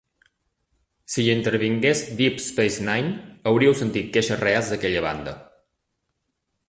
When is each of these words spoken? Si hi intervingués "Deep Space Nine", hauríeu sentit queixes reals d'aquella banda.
Si 1.15 1.19
hi 1.25 1.33
intervingués 1.33 2.01
"Deep 2.21 2.41
Space 2.45 2.87
Nine", 2.87 3.13
hauríeu 3.51 3.77
sentit 3.83 4.09
queixes 4.17 4.43
reals 4.45 4.73
d'aquella 4.75 5.05
banda. 5.11 5.37